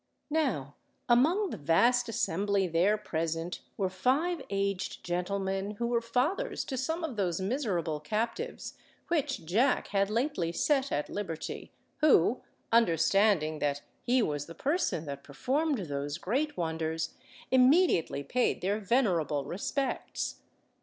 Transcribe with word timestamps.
Now, 0.31 0.77
among 1.07 1.51
the 1.51 1.57
vast 1.57 2.09
assembly 2.09 2.65
there 2.67 2.97
present 2.97 3.61
were 3.77 3.87
five 3.87 4.41
aged 4.49 5.03
gentlemen 5.03 5.75
who 5.75 5.85
were 5.85 6.01
fathers 6.01 6.65
to 6.65 6.75
some 6.75 7.03
of 7.03 7.17
those 7.17 7.39
miserable 7.39 7.99
captives 7.99 8.75
which 9.09 9.45
Jack 9.45 9.89
had 9.89 10.09
lately 10.09 10.51
set 10.51 10.91
at 10.91 11.07
liberty, 11.07 11.71
who, 11.97 12.41
understanding 12.71 13.59
that 13.59 13.83
he 14.01 14.23
was 14.23 14.47
the 14.47 14.55
person 14.55 15.05
that 15.05 15.23
performed 15.23 15.77
those 15.77 16.17
great 16.17 16.57
wonders, 16.57 17.13
immediately 17.51 18.23
paid 18.23 18.61
their 18.61 18.79
venerable 18.79 19.45
respects. 19.45 20.41